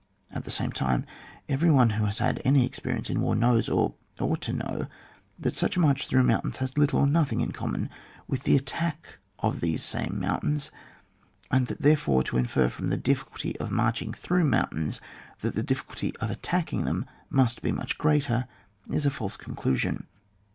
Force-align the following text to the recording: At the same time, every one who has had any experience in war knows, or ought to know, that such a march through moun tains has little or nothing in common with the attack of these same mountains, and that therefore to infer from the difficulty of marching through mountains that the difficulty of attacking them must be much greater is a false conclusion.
At 0.31 0.45
the 0.45 0.49
same 0.49 0.71
time, 0.71 1.05
every 1.47 1.69
one 1.69 1.91
who 1.91 2.05
has 2.05 2.17
had 2.17 2.41
any 2.43 2.65
experience 2.65 3.11
in 3.11 3.21
war 3.21 3.35
knows, 3.35 3.69
or 3.69 3.93
ought 4.19 4.41
to 4.41 4.53
know, 4.53 4.87
that 5.37 5.55
such 5.55 5.77
a 5.77 5.79
march 5.79 6.07
through 6.07 6.23
moun 6.23 6.41
tains 6.41 6.55
has 6.55 6.75
little 6.75 7.01
or 7.01 7.05
nothing 7.05 7.39
in 7.39 7.51
common 7.51 7.87
with 8.27 8.41
the 8.41 8.55
attack 8.55 9.19
of 9.37 9.59
these 9.61 9.83
same 9.83 10.19
mountains, 10.19 10.71
and 11.51 11.67
that 11.67 11.81
therefore 11.83 12.23
to 12.23 12.37
infer 12.37 12.67
from 12.67 12.89
the 12.89 12.97
difficulty 12.97 13.55
of 13.59 13.69
marching 13.69 14.11
through 14.11 14.45
mountains 14.45 14.99
that 15.41 15.53
the 15.53 15.61
difficulty 15.61 16.15
of 16.17 16.31
attacking 16.31 16.83
them 16.83 17.05
must 17.29 17.61
be 17.61 17.71
much 17.71 17.99
greater 17.99 18.47
is 18.89 19.05
a 19.05 19.11
false 19.11 19.37
conclusion. 19.37 20.07